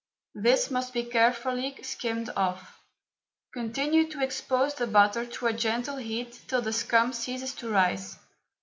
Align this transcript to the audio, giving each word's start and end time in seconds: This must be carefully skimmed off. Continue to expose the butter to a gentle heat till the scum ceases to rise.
This 0.33 0.71
must 0.71 0.93
be 0.93 1.03
carefully 1.03 1.77
skimmed 1.83 2.31
off. 2.35 2.79
Continue 3.53 4.09
to 4.09 4.23
expose 4.23 4.73
the 4.73 4.87
butter 4.87 5.27
to 5.27 5.45
a 5.45 5.53
gentle 5.53 5.97
heat 5.97 6.39
till 6.47 6.63
the 6.63 6.73
scum 6.73 7.13
ceases 7.13 7.53
to 7.57 7.69
rise. 7.69 8.17